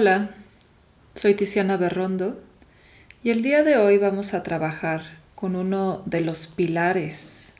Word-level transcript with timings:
Hola, 0.00 0.30
soy 1.14 1.34
Tiziana 1.34 1.76
Berrondo 1.76 2.42
y 3.22 3.28
el 3.28 3.42
día 3.42 3.62
de 3.62 3.76
hoy 3.76 3.98
vamos 3.98 4.32
a 4.32 4.42
trabajar 4.42 5.02
con 5.34 5.56
uno 5.56 6.02
de 6.06 6.22
los 6.22 6.46
pilares 6.46 7.52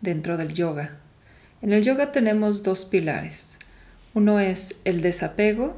dentro 0.00 0.38
del 0.38 0.54
yoga. 0.54 0.96
En 1.60 1.74
el 1.74 1.82
yoga 1.82 2.10
tenemos 2.10 2.62
dos 2.62 2.86
pilares. 2.86 3.58
Uno 4.14 4.40
es 4.40 4.76
el 4.86 5.02
desapego 5.02 5.76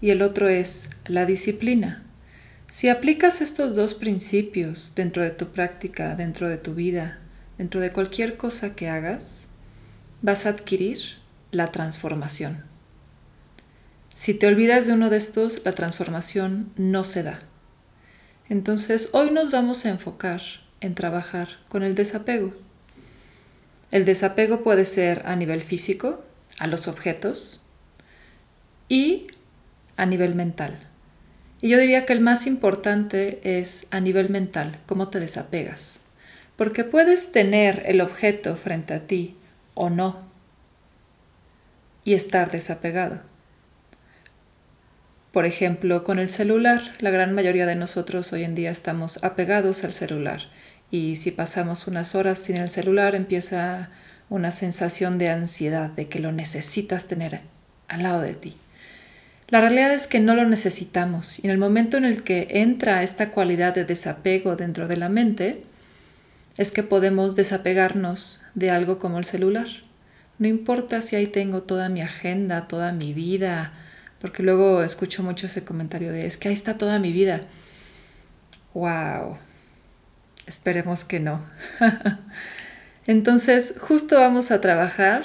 y 0.00 0.10
el 0.10 0.22
otro 0.22 0.48
es 0.48 0.90
la 1.06 1.26
disciplina. 1.26 2.04
Si 2.70 2.88
aplicas 2.88 3.40
estos 3.40 3.74
dos 3.74 3.94
principios 3.94 4.92
dentro 4.94 5.24
de 5.24 5.30
tu 5.30 5.48
práctica, 5.48 6.14
dentro 6.14 6.48
de 6.48 6.58
tu 6.58 6.74
vida, 6.76 7.18
dentro 7.58 7.80
de 7.80 7.90
cualquier 7.90 8.36
cosa 8.36 8.76
que 8.76 8.88
hagas, 8.88 9.48
vas 10.20 10.46
a 10.46 10.50
adquirir 10.50 11.00
la 11.50 11.72
transformación. 11.72 12.70
Si 14.14 14.34
te 14.34 14.46
olvidas 14.46 14.86
de 14.86 14.92
uno 14.92 15.10
de 15.10 15.16
estos, 15.16 15.62
la 15.64 15.72
transformación 15.72 16.72
no 16.76 17.04
se 17.04 17.22
da. 17.22 17.40
Entonces, 18.48 19.08
hoy 19.12 19.30
nos 19.30 19.50
vamos 19.50 19.86
a 19.86 19.90
enfocar 19.90 20.42
en 20.80 20.94
trabajar 20.94 21.48
con 21.68 21.82
el 21.82 21.94
desapego. 21.94 22.52
El 23.90 24.04
desapego 24.04 24.62
puede 24.62 24.84
ser 24.84 25.22
a 25.26 25.36
nivel 25.36 25.62
físico, 25.62 26.22
a 26.58 26.66
los 26.66 26.88
objetos, 26.88 27.62
y 28.92 29.26
a 29.96 30.04
nivel 30.04 30.34
mental. 30.34 30.78
Y 31.62 31.70
yo 31.70 31.78
diría 31.78 32.04
que 32.04 32.12
el 32.12 32.20
más 32.20 32.46
importante 32.46 33.58
es 33.58 33.86
a 33.90 34.00
nivel 34.00 34.28
mental, 34.28 34.80
cómo 34.84 35.08
te 35.08 35.20
desapegas. 35.20 36.00
Porque 36.56 36.84
puedes 36.84 37.32
tener 37.32 37.84
el 37.86 38.02
objeto 38.02 38.56
frente 38.56 38.92
a 38.92 39.06
ti 39.06 39.38
o 39.72 39.88
no 39.88 40.20
y 42.04 42.12
estar 42.12 42.50
desapegado. 42.50 43.31
Por 45.32 45.46
ejemplo, 45.46 46.04
con 46.04 46.18
el 46.18 46.28
celular, 46.28 46.92
la 46.98 47.08
gran 47.08 47.32
mayoría 47.32 47.64
de 47.64 47.74
nosotros 47.74 48.34
hoy 48.34 48.44
en 48.44 48.54
día 48.54 48.70
estamos 48.70 49.24
apegados 49.24 49.82
al 49.82 49.94
celular 49.94 50.42
y 50.90 51.16
si 51.16 51.30
pasamos 51.30 51.86
unas 51.86 52.14
horas 52.14 52.38
sin 52.38 52.56
el 52.56 52.68
celular 52.68 53.14
empieza 53.14 53.88
una 54.28 54.50
sensación 54.50 55.16
de 55.16 55.30
ansiedad, 55.30 55.88
de 55.88 56.06
que 56.08 56.20
lo 56.20 56.32
necesitas 56.32 57.06
tener 57.06 57.40
al 57.88 58.02
lado 58.02 58.20
de 58.20 58.34
ti. 58.34 58.56
La 59.48 59.62
realidad 59.62 59.94
es 59.94 60.06
que 60.06 60.20
no 60.20 60.34
lo 60.34 60.44
necesitamos 60.44 61.38
y 61.42 61.46
en 61.46 61.50
el 61.50 61.58
momento 61.58 61.96
en 61.96 62.04
el 62.04 62.24
que 62.24 62.48
entra 62.50 63.02
esta 63.02 63.30
cualidad 63.30 63.74
de 63.74 63.86
desapego 63.86 64.54
dentro 64.54 64.86
de 64.86 64.98
la 64.98 65.08
mente, 65.08 65.62
es 66.58 66.72
que 66.72 66.82
podemos 66.82 67.36
desapegarnos 67.36 68.42
de 68.54 68.70
algo 68.70 68.98
como 68.98 69.16
el 69.16 69.24
celular. 69.24 69.68
No 70.38 70.46
importa 70.46 71.00
si 71.00 71.16
ahí 71.16 71.26
tengo 71.26 71.62
toda 71.62 71.88
mi 71.88 72.02
agenda, 72.02 72.68
toda 72.68 72.92
mi 72.92 73.14
vida, 73.14 73.72
porque 74.22 74.44
luego 74.44 74.84
escucho 74.84 75.24
mucho 75.24 75.46
ese 75.46 75.64
comentario 75.64 76.12
de, 76.12 76.26
es 76.26 76.36
que 76.36 76.46
ahí 76.46 76.54
está 76.54 76.78
toda 76.78 77.00
mi 77.00 77.12
vida. 77.12 77.42
¡Wow! 78.72 79.36
Esperemos 80.46 81.02
que 81.02 81.18
no. 81.18 81.44
Entonces, 83.08 83.74
justo 83.80 84.20
vamos 84.20 84.52
a 84.52 84.60
trabajar 84.60 85.24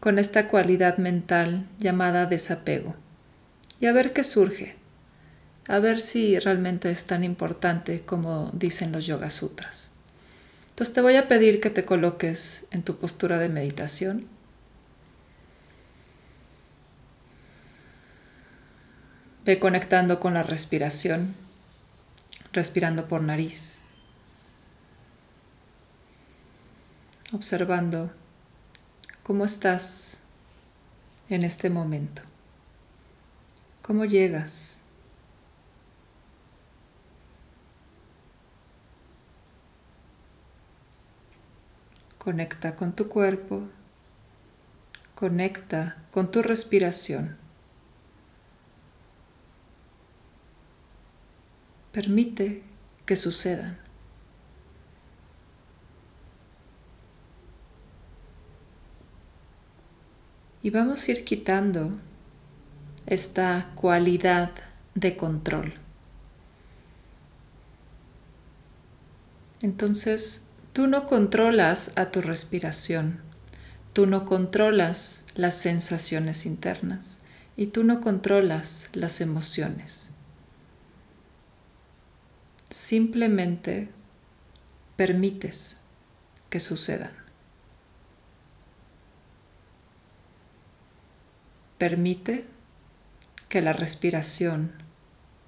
con 0.00 0.18
esta 0.18 0.48
cualidad 0.48 0.98
mental 0.98 1.64
llamada 1.78 2.26
desapego 2.26 2.96
y 3.78 3.86
a 3.86 3.92
ver 3.92 4.12
qué 4.12 4.24
surge. 4.24 4.74
A 5.68 5.78
ver 5.78 6.00
si 6.00 6.40
realmente 6.40 6.90
es 6.90 7.04
tan 7.04 7.22
importante 7.22 8.00
como 8.00 8.50
dicen 8.52 8.90
los 8.90 9.06
Yoga 9.06 9.30
Sutras. 9.30 9.92
Entonces 10.70 10.92
te 10.92 11.02
voy 11.02 11.14
a 11.14 11.28
pedir 11.28 11.60
que 11.60 11.70
te 11.70 11.84
coloques 11.84 12.66
en 12.72 12.82
tu 12.82 12.96
postura 12.96 13.38
de 13.38 13.48
meditación 13.48 14.26
Ve 19.44 19.58
conectando 19.58 20.20
con 20.20 20.34
la 20.34 20.44
respiración, 20.44 21.34
respirando 22.52 23.08
por 23.08 23.22
nariz, 23.22 23.80
observando 27.32 28.12
cómo 29.24 29.44
estás 29.44 30.22
en 31.28 31.42
este 31.42 31.70
momento, 31.70 32.22
cómo 33.82 34.04
llegas. 34.04 34.78
Conecta 42.18 42.76
con 42.76 42.92
tu 42.92 43.08
cuerpo, 43.08 43.64
conecta 45.16 45.96
con 46.12 46.30
tu 46.30 46.42
respiración. 46.42 47.41
Permite 51.92 52.62
que 53.04 53.16
sucedan. 53.16 53.78
Y 60.62 60.70
vamos 60.70 61.06
a 61.06 61.10
ir 61.10 61.24
quitando 61.24 61.92
esta 63.04 63.72
cualidad 63.74 64.52
de 64.94 65.16
control. 65.16 65.74
Entonces, 69.60 70.46
tú 70.72 70.86
no 70.86 71.06
controlas 71.06 71.92
a 71.96 72.10
tu 72.10 72.20
respiración, 72.20 73.20
tú 73.92 74.06
no 74.06 74.24
controlas 74.24 75.24
las 75.34 75.56
sensaciones 75.56 76.46
internas 76.46 77.18
y 77.56 77.66
tú 77.66 77.84
no 77.84 78.00
controlas 78.00 78.88
las 78.92 79.20
emociones. 79.20 80.11
Simplemente 82.72 83.90
permites 84.96 85.82
que 86.48 86.58
sucedan. 86.58 87.12
Permite 91.76 92.46
que 93.50 93.60
la 93.60 93.74
respiración 93.74 94.72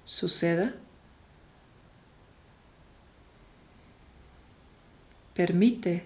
suceda. 0.03 0.75
Permite 5.33 6.05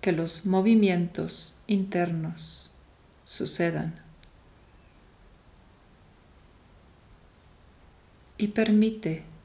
que 0.00 0.10
los 0.10 0.44
movimientos 0.44 1.56
internos 1.68 2.74
sucedan. 3.22 4.02
Y 8.38 8.48
permite 8.48 9.35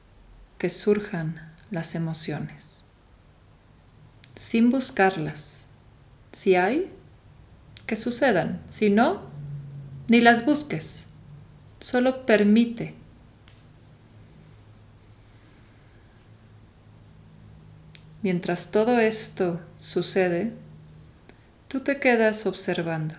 que 0.62 0.70
surjan 0.70 1.52
las 1.72 1.96
emociones, 1.96 2.84
sin 4.36 4.70
buscarlas. 4.70 5.66
Si 6.30 6.54
hay, 6.54 6.92
que 7.84 7.96
sucedan. 7.96 8.62
Si 8.68 8.88
no, 8.88 9.22
ni 10.06 10.20
las 10.20 10.44
busques. 10.46 11.08
Solo 11.80 12.26
permite. 12.26 12.94
Mientras 18.22 18.70
todo 18.70 19.00
esto 19.00 19.60
sucede, 19.78 20.52
tú 21.66 21.80
te 21.80 21.98
quedas 21.98 22.46
observando. 22.46 23.16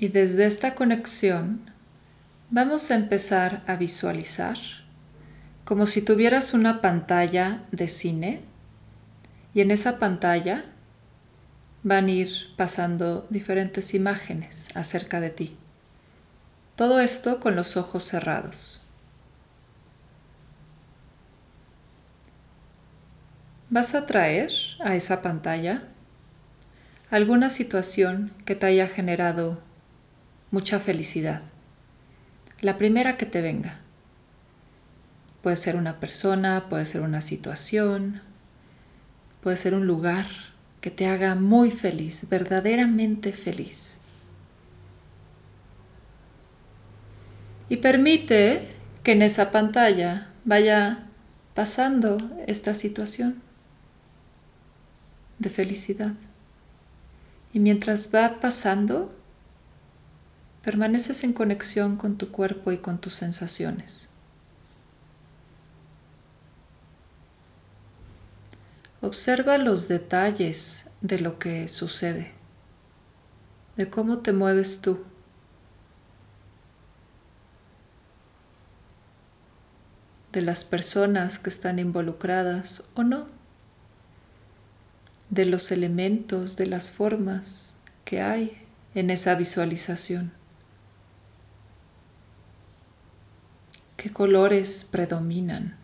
Y 0.00 0.08
desde 0.08 0.46
esta 0.46 0.76
conexión 0.76 1.72
vamos 2.50 2.92
a 2.92 2.94
empezar 2.94 3.64
a 3.66 3.74
visualizar 3.74 4.56
como 5.64 5.86
si 5.86 6.02
tuvieras 6.02 6.54
una 6.54 6.80
pantalla 6.80 7.64
de 7.72 7.88
cine 7.88 8.40
y 9.52 9.60
en 9.60 9.72
esa 9.72 9.98
pantalla 9.98 10.64
van 11.82 12.06
a 12.06 12.12
ir 12.12 12.30
pasando 12.56 13.26
diferentes 13.28 13.92
imágenes 13.92 14.68
acerca 14.76 15.20
de 15.20 15.30
ti. 15.30 15.56
Todo 16.76 17.00
esto 17.00 17.40
con 17.40 17.56
los 17.56 17.76
ojos 17.76 18.04
cerrados. 18.04 18.80
Vas 23.68 23.96
a 23.96 24.06
traer 24.06 24.52
a 24.78 24.94
esa 24.94 25.22
pantalla 25.22 25.82
alguna 27.10 27.50
situación 27.50 28.32
que 28.44 28.54
te 28.54 28.66
haya 28.66 28.86
generado 28.86 29.66
mucha 30.50 30.80
felicidad. 30.80 31.42
La 32.60 32.78
primera 32.78 33.16
que 33.16 33.26
te 33.26 33.40
venga. 33.40 33.78
Puede 35.42 35.56
ser 35.56 35.76
una 35.76 36.00
persona, 36.00 36.68
puede 36.68 36.84
ser 36.84 37.02
una 37.02 37.20
situación, 37.20 38.20
puede 39.42 39.56
ser 39.56 39.74
un 39.74 39.86
lugar 39.86 40.26
que 40.80 40.90
te 40.90 41.06
haga 41.06 41.34
muy 41.34 41.70
feliz, 41.70 42.28
verdaderamente 42.28 43.32
feliz. 43.32 43.98
Y 47.68 47.76
permite 47.78 48.68
que 49.02 49.12
en 49.12 49.22
esa 49.22 49.50
pantalla 49.50 50.30
vaya 50.44 51.06
pasando 51.54 52.18
esta 52.46 52.74
situación. 52.74 53.42
de 55.38 55.50
felicidad. 55.50 56.14
Y 57.52 57.60
mientras 57.60 58.12
va 58.12 58.40
pasando, 58.40 59.14
permaneces 60.68 61.24
en 61.24 61.32
conexión 61.32 61.96
con 61.96 62.18
tu 62.18 62.30
cuerpo 62.30 62.72
y 62.72 62.76
con 62.76 62.98
tus 62.98 63.14
sensaciones. 63.14 64.10
Observa 69.00 69.56
los 69.56 69.88
detalles 69.88 70.90
de 71.00 71.20
lo 71.20 71.38
que 71.38 71.68
sucede, 71.68 72.32
de 73.78 73.88
cómo 73.88 74.18
te 74.18 74.34
mueves 74.34 74.82
tú. 74.82 75.02
de 80.32 80.42
las 80.42 80.64
personas 80.64 81.38
que 81.38 81.48
están 81.48 81.78
involucradas 81.78 82.84
o 82.94 83.04
no, 83.04 83.26
de 85.30 85.46
los 85.46 85.72
elementos, 85.72 86.56
de 86.56 86.66
las 86.66 86.90
formas 86.90 87.78
que 88.04 88.20
hay 88.20 88.62
en 88.94 89.08
esa 89.08 89.34
visualización. 89.34 90.37
¿Qué 93.98 94.12
colores 94.12 94.84
predominan? 94.88 95.76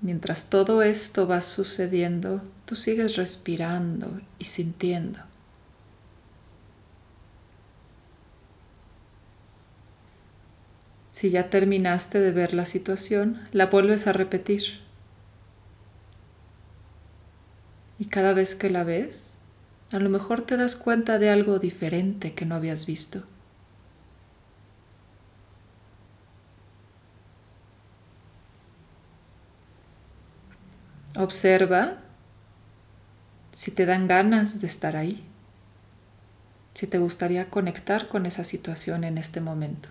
Mientras 0.00 0.48
todo 0.48 0.82
esto 0.82 1.28
va 1.28 1.42
sucediendo, 1.42 2.40
tú 2.64 2.74
sigues 2.74 3.16
respirando 3.16 4.22
y 4.38 4.46
sintiendo. 4.46 5.20
Si 11.10 11.28
ya 11.28 11.50
terminaste 11.50 12.20
de 12.20 12.30
ver 12.30 12.54
la 12.54 12.64
situación, 12.64 13.42
la 13.52 13.66
vuelves 13.66 14.06
a 14.06 14.14
repetir. 14.14 14.83
Y 17.98 18.06
cada 18.06 18.32
vez 18.32 18.54
que 18.54 18.70
la 18.70 18.84
ves, 18.84 19.38
a 19.92 19.98
lo 19.98 20.10
mejor 20.10 20.42
te 20.42 20.56
das 20.56 20.76
cuenta 20.76 21.18
de 21.18 21.30
algo 21.30 21.58
diferente 21.58 22.34
que 22.34 22.44
no 22.44 22.56
habías 22.56 22.86
visto. 22.86 23.22
Observa 31.16 31.98
si 33.52 33.70
te 33.70 33.86
dan 33.86 34.08
ganas 34.08 34.60
de 34.60 34.66
estar 34.66 34.96
ahí, 34.96 35.22
si 36.74 36.88
te 36.88 36.98
gustaría 36.98 37.50
conectar 37.50 38.08
con 38.08 38.26
esa 38.26 38.42
situación 38.42 39.04
en 39.04 39.16
este 39.16 39.40
momento. 39.40 39.90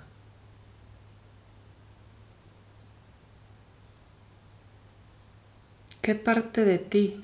¿Qué 6.01 6.15
parte 6.15 6.65
de 6.65 6.79
ti 6.79 7.23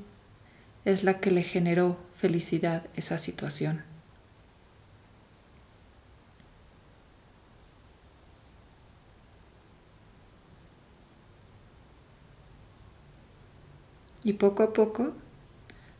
es 0.85 1.03
la 1.03 1.19
que 1.19 1.31
le 1.31 1.43
generó 1.43 1.97
felicidad 2.15 2.83
esa 2.95 3.17
situación? 3.17 3.83
y 14.23 14.33
poco 14.33 14.63
a 14.63 14.73
poco 14.73 15.13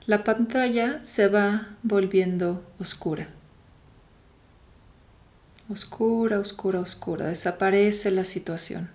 la 0.06 0.24
pantalla 0.24 1.04
se 1.04 1.28
va 1.28 1.76
volviendo 1.84 2.64
oscura. 2.80 3.28
Oscura, 5.70 6.40
oscura, 6.40 6.80
oscura. 6.80 7.28
Desaparece 7.28 8.10
la 8.10 8.24
situación. 8.24 8.90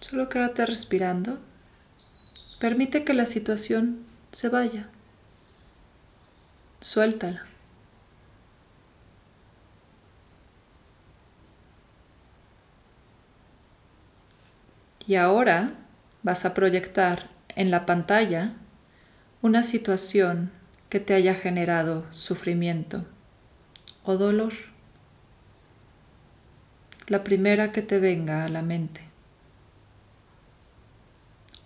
Solo 0.00 0.28
quédate 0.28 0.66
respirando. 0.66 1.38
Permite 2.58 3.04
que 3.04 3.12
la 3.12 3.26
situación 3.26 4.06
se 4.32 4.48
vaya. 4.48 4.88
Suéltala. 6.80 7.44
Y 15.06 15.14
ahora 15.14 15.70
vas 16.22 16.44
a 16.44 16.54
proyectar 16.54 17.28
en 17.54 17.70
la 17.70 17.86
pantalla 17.86 18.54
una 19.42 19.62
situación 19.62 20.50
que 20.88 20.98
te 20.98 21.14
haya 21.14 21.34
generado 21.34 22.04
sufrimiento 22.10 23.04
o 24.04 24.16
dolor. 24.16 24.52
La 27.06 27.22
primera 27.22 27.70
que 27.70 27.82
te 27.82 28.00
venga 28.00 28.44
a 28.44 28.48
la 28.48 28.62
mente. 28.62 29.02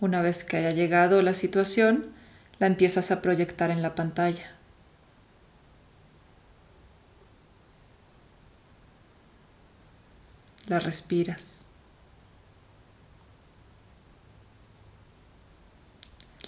Una 0.00 0.22
vez 0.22 0.44
que 0.44 0.56
haya 0.56 0.70
llegado 0.70 1.22
la 1.22 1.34
situación, 1.34 2.06
la 2.58 2.66
empiezas 2.66 3.10
a 3.10 3.22
proyectar 3.22 3.70
en 3.70 3.82
la 3.82 3.94
pantalla. 3.94 4.54
La 10.66 10.80
respiras. 10.80 11.70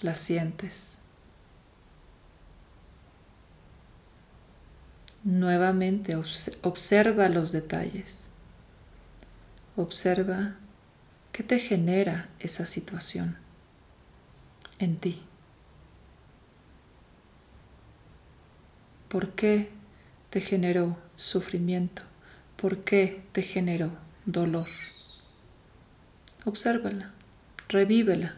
la 0.03 0.13
sientes. 0.13 0.97
Nuevamente 5.23 6.15
observa 6.61 7.29
los 7.29 7.51
detalles. 7.53 8.27
Observa 9.75 10.57
qué 11.31 11.41
te 11.41 11.57
genera 11.57 12.29
esa 12.39 12.65
situación 12.65 13.42
en 14.83 14.97
ti. 14.97 15.21
¿Por 19.07 19.29
qué 19.31 19.69
te 20.29 20.41
generó 20.41 20.97
sufrimiento? 21.15 22.01
¿Por 22.57 22.83
qué 22.83 23.23
te 23.31 23.41
generó 23.43 23.91
dolor? 24.25 24.67
Obsérvala, 26.45 27.11
revívela. 27.69 28.35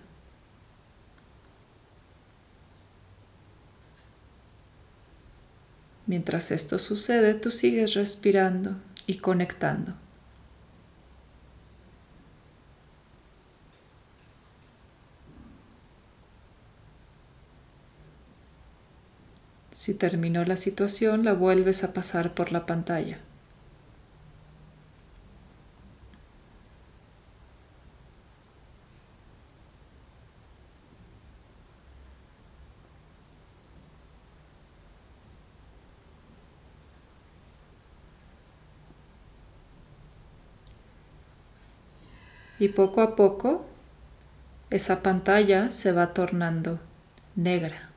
Mientras 6.08 6.52
esto 6.52 6.78
sucede, 6.78 7.34
tú 7.34 7.50
sigues 7.50 7.96
respirando 7.96 8.76
y 9.08 9.18
conectando. 9.18 9.94
Si 19.86 19.94
terminó 19.94 20.44
la 20.46 20.56
situación, 20.56 21.24
la 21.24 21.34
vuelves 21.34 21.84
a 21.84 21.94
pasar 21.94 22.34
por 22.34 22.52
la 22.52 22.66
pantalla. 22.66 23.20
y 42.58 42.70
poco 42.70 43.02
a 43.02 43.16
poco 43.16 43.68
esa 44.72 45.04
pantalla 45.04 45.72
se 45.72 45.92
va 45.92 46.14
tornando 46.16 46.80
negra. 47.36 47.95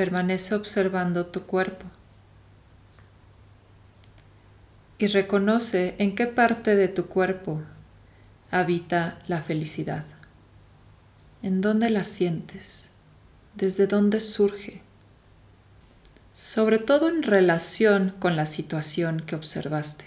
Permanece 0.00 0.54
observando 0.54 1.26
tu 1.26 1.42
cuerpo 1.42 1.84
y 4.96 5.08
reconoce 5.08 5.94
en 5.98 6.14
qué 6.14 6.26
parte 6.26 6.74
de 6.74 6.88
tu 6.88 7.04
cuerpo 7.04 7.60
habita 8.50 9.18
la 9.28 9.42
felicidad, 9.42 10.06
en 11.42 11.60
dónde 11.60 11.90
la 11.90 12.02
sientes 12.02 12.92
desde 13.54 13.86
dónde 13.86 14.20
surge, 14.20 14.80
sobre 16.32 16.78
todo 16.78 17.10
en 17.10 17.22
relación 17.22 18.14
con 18.18 18.36
la 18.36 18.46
situación 18.46 19.20
que 19.26 19.36
observaste. 19.36 20.06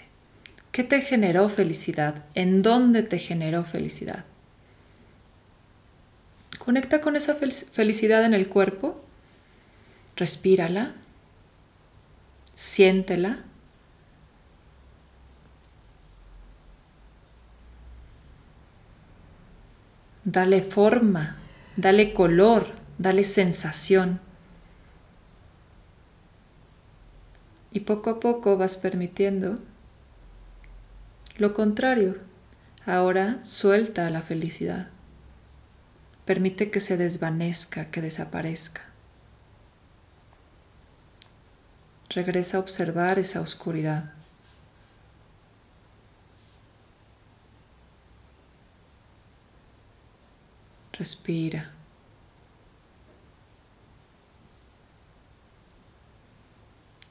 ¿Qué 0.72 0.82
te 0.82 1.02
generó 1.02 1.48
felicidad? 1.48 2.24
¿En 2.34 2.62
dónde 2.62 3.04
te 3.04 3.20
generó 3.20 3.62
felicidad? 3.62 4.24
Conecta 6.58 7.00
con 7.00 7.14
esa 7.14 7.36
felicidad 7.36 8.24
en 8.24 8.34
el 8.34 8.48
cuerpo, 8.48 9.00
respírala, 10.16 10.94
siéntela. 12.54 13.44
dale 20.24 20.62
forma, 20.62 21.36
dale 21.76 22.14
color, 22.14 22.66
dale 22.98 23.24
sensación. 23.24 24.20
Y 27.70 27.80
poco 27.80 28.10
a 28.10 28.20
poco 28.20 28.56
vas 28.56 28.76
permitiendo 28.76 29.58
lo 31.36 31.54
contrario. 31.54 32.16
Ahora 32.86 33.42
suelta 33.42 34.10
la 34.10 34.22
felicidad. 34.22 34.88
Permite 36.24 36.70
que 36.70 36.80
se 36.80 36.96
desvanezca, 36.96 37.90
que 37.90 38.00
desaparezca. 38.00 38.93
Regresa 42.14 42.58
a 42.58 42.60
observar 42.60 43.18
esa 43.18 43.40
oscuridad. 43.40 44.12
Respira. 50.92 51.72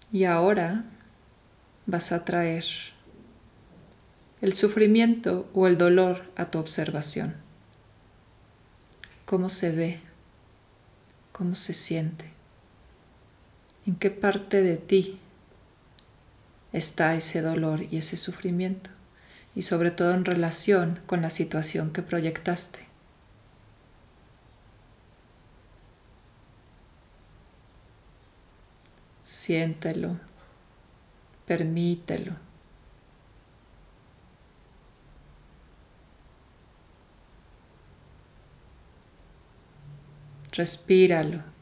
Y 0.10 0.24
ahora 0.24 0.86
vas 1.86 2.14
a 2.14 2.24
traer 2.24 2.64
el 4.40 4.54
sufrimiento 4.54 5.50
o 5.54 5.68
el 5.68 5.78
dolor 5.78 6.32
a 6.38 6.46
tu 6.46 6.60
observación. 6.60 7.36
¿Cómo 9.26 9.50
se 9.50 9.72
ve? 9.72 10.00
¿Cómo 11.34 11.56
se 11.56 11.74
siente? 11.74 12.33
¿En 13.86 13.96
qué 13.96 14.12
parte 14.12 14.62
de 14.62 14.78
ti 14.78 15.20
está 16.72 17.16
ese 17.16 17.42
dolor 17.42 17.84
y 17.84 17.98
ese 17.98 18.16
sufrimiento? 18.16 18.90
Y 19.56 19.64
sobre 19.64 19.92
todo 19.92 20.14
en 20.14 20.24
relación 20.26 21.02
con 21.06 21.22
la 21.22 21.30
situación 21.30 21.92
que 21.92 22.02
proyectaste. 22.02 22.80
Siéntelo, 29.22 30.18
permítelo. 31.46 32.36
Respíralo. 40.52 41.53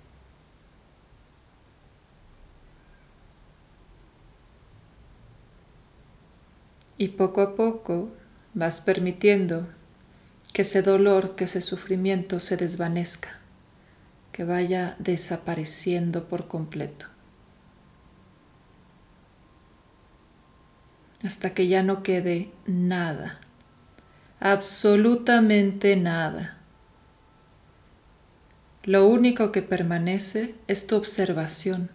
Y 7.02 7.08
poco 7.08 7.42
a 7.42 7.56
poco 7.56 8.12
vas 8.54 8.80
permitiendo 8.80 9.68
que 10.54 10.62
ese 10.62 10.84
dolor, 10.84 11.36
que 11.36 11.46
ese 11.46 11.64
sufrimiento 11.64 12.40
se 12.40 12.58
desvanezca, 12.58 13.40
que 14.32 14.44
vaya 14.44 14.96
desapareciendo 15.00 16.26
por 16.26 16.48
completo. 16.48 17.08
hasta 21.24 21.56
que 21.56 21.68
ya 21.68 21.82
no 21.82 22.04
quede 22.04 22.52
nada, 22.68 23.40
absolutamente 24.40 25.96
nada. 25.96 26.58
Lo 28.84 29.08
único 29.08 29.52
que 29.52 29.62
permanece 29.62 30.56
es 30.68 30.88
tu 30.88 30.96
observación. 30.96 31.90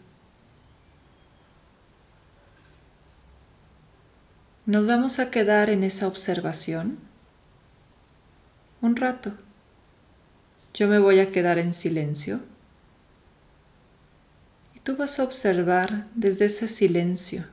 Nos 4.66 4.88
vamos 4.88 5.20
a 5.20 5.30
quedar 5.30 5.70
en 5.70 5.84
esa 5.84 6.08
observación 6.08 6.98
un 8.82 8.96
rato. 8.96 9.32
Yo 10.74 10.88
me 10.88 10.98
voy 10.98 11.20
a 11.20 11.30
quedar 11.30 11.58
en 11.58 11.72
silencio 11.72 12.40
y 14.74 14.80
tú 14.80 14.96
vas 14.96 15.20
a 15.20 15.22
observar 15.22 16.08
desde 16.16 16.46
ese 16.46 16.66
silencio 16.66 17.44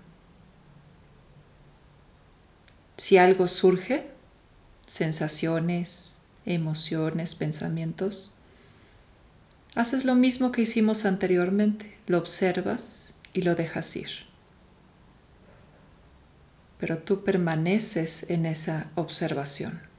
si 2.97 3.19
algo 3.19 3.45
surge, 3.45 4.07
sensaciones, 4.87 6.23
emociones, 6.47 7.35
pensamientos, 7.35 8.33
haces 9.75 10.03
lo 10.03 10.15
mismo 10.15 10.51
que 10.51 10.63
hicimos 10.63 11.05
anteriormente, 11.05 11.95
lo 12.07 12.17
observas 12.17 13.13
y 13.33 13.43
lo 13.43 13.53
dejas 13.53 13.95
ir. 13.97 14.32
Pero 16.83 16.97
tú 16.97 17.23
permaneces 17.23 18.29
en 18.29 18.45
esa 18.45 18.91
observación. 18.95 19.92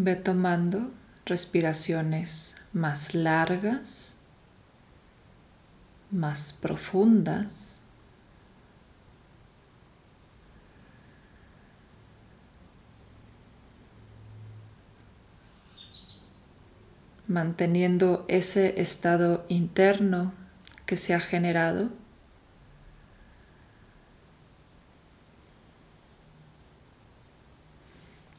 Ve 0.00 0.14
tomando 0.14 0.92
respiraciones 1.26 2.54
más 2.72 3.16
largas, 3.16 4.14
más 6.12 6.52
profundas. 6.52 7.80
manteniendo 17.26 18.24
ese 18.28 18.80
estado 18.80 19.44
interno 19.48 20.32
que 20.86 20.96
se 20.96 21.12
ha 21.12 21.20
generado. 21.20 21.90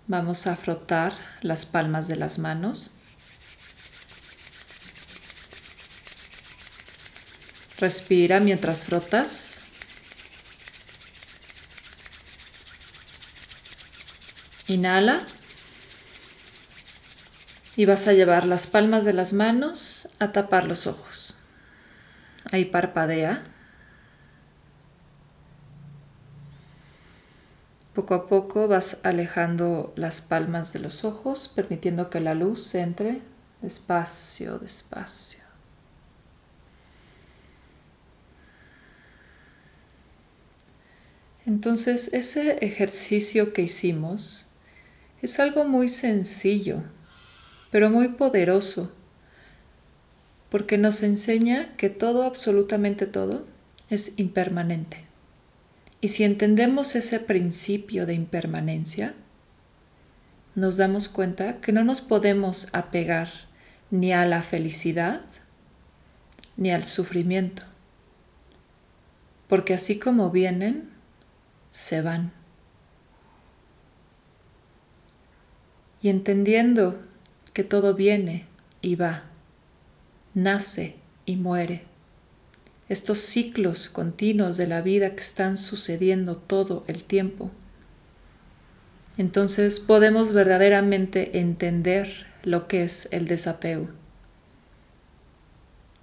Vamos 0.09 0.47
a 0.47 0.55
frotar 0.55 1.13
las 1.41 1.67
palmas 1.67 2.07
de 2.07 2.15
las 2.15 2.39
manos. 2.39 2.89
Respira 7.77 8.39
mientras 8.39 8.85
frotas. 8.85 9.67
Inhala. 14.67 15.19
Y 17.75 17.85
vas 17.85 18.07
a 18.07 18.13
llevar 18.13 18.47
las 18.47 18.65
palmas 18.65 19.05
de 19.05 19.13
las 19.13 19.31
manos 19.31 20.09
a 20.17 20.31
tapar 20.31 20.65
los 20.65 20.87
ojos. 20.87 21.37
Ahí 22.51 22.65
parpadea. 22.65 23.43
Poco 27.99 28.13
a 28.13 28.27
poco 28.29 28.69
vas 28.69 28.95
alejando 29.03 29.91
las 29.97 30.21
palmas 30.21 30.71
de 30.71 30.79
los 30.79 31.03
ojos, 31.03 31.51
permitiendo 31.53 32.09
que 32.09 32.21
la 32.21 32.33
luz 32.33 32.73
entre 32.75 33.19
despacio, 33.61 34.57
despacio. 34.57 35.41
Entonces 41.45 42.13
ese 42.13 42.63
ejercicio 42.63 43.51
que 43.51 43.63
hicimos 43.63 44.49
es 45.21 45.37
algo 45.41 45.65
muy 45.65 45.89
sencillo, 45.89 46.83
pero 47.69 47.89
muy 47.89 48.07
poderoso, 48.07 48.93
porque 50.49 50.77
nos 50.77 51.03
enseña 51.03 51.75
que 51.75 51.89
todo, 51.89 52.23
absolutamente 52.23 53.07
todo, 53.07 53.45
es 53.89 54.13
impermanente. 54.15 55.08
Y 56.01 56.09
si 56.09 56.23
entendemos 56.23 56.95
ese 56.95 57.19
principio 57.19 58.05
de 58.05 58.13
impermanencia, 58.13 59.13
nos 60.55 60.77
damos 60.77 61.09
cuenta 61.09 61.59
que 61.59 61.71
no 61.71 61.83
nos 61.83 62.01
podemos 62.01 62.67
apegar 62.73 63.29
ni 63.91 64.13
a 64.13 64.25
la 64.25 64.41
felicidad 64.41 65.21
ni 66.57 66.71
al 66.71 66.83
sufrimiento, 66.83 67.63
porque 69.47 69.73
así 69.73 69.97
como 69.97 70.29
vienen, 70.29 70.89
se 71.71 72.01
van. 72.01 72.33
Y 76.01 76.09
entendiendo 76.09 77.01
que 77.53 77.63
todo 77.63 77.93
viene 77.93 78.45
y 78.81 78.95
va, 78.95 79.23
nace 80.33 80.97
y 81.25 81.37
muere, 81.37 81.85
estos 82.89 83.19
ciclos 83.19 83.87
continuos 83.87 84.57
de 84.57 84.67
la 84.67 84.81
vida 84.81 85.15
que 85.15 85.21
están 85.21 85.55
sucediendo 85.57 86.35
todo 86.35 86.83
el 86.87 87.03
tiempo, 87.03 87.51
entonces 89.17 89.79
podemos 89.79 90.33
verdaderamente 90.33 91.39
entender 91.39 92.25
lo 92.43 92.67
que 92.67 92.83
es 92.83 93.07
el 93.11 93.27
desapego. 93.27 93.87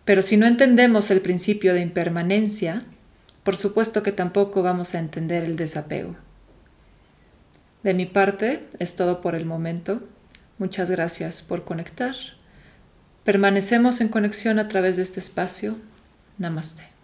Pero 0.05 0.23
si 0.23 0.37
no 0.37 0.47
entendemos 0.47 1.11
el 1.11 1.21
principio 1.21 1.75
de 1.75 1.81
impermanencia, 1.81 2.83
por 3.43 3.57
supuesto 3.57 4.02
que 4.02 4.12
tampoco 4.12 4.62
vamos 4.62 4.95
a 4.95 5.00
entender 5.00 5.45
el 5.45 5.57
desapego. 5.57 6.14
De 7.83 7.95
mi 7.95 8.07
parte 8.07 8.66
es 8.78 8.97
todo 8.97 9.21
por 9.21 9.35
el 9.35 9.47
momento. 9.47 10.02
Muchas 10.59 10.90
gracias 10.90 11.43
por 11.43 11.64
conectar. 11.64 12.14
Permanecemos 13.25 14.00
en 14.00 14.09
conexión 14.09 14.59
a 14.59 14.69
través 14.69 14.97
de 14.97 15.02
este 15.02 15.21
espacio. 15.21 15.76
Namaste. 16.38 16.96